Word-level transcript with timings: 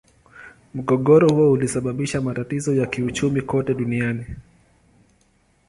Mgogoro 0.75 1.29
huo 1.29 1.51
ulisababisha 1.51 2.21
matatizo 2.21 2.75
ya 2.75 2.85
kiuchumi 2.85 3.41
kote 3.41 3.73
duniani. 3.73 4.25